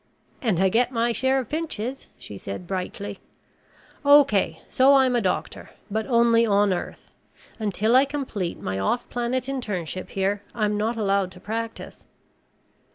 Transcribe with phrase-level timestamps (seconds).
[0.41, 3.19] "And I get my share of pinches," she said brightly.
[4.03, 7.11] "Okay, so I'm a doctor, but only on Earth.
[7.59, 12.05] Until I complete my off planet internship here, I'm not allowed to practice."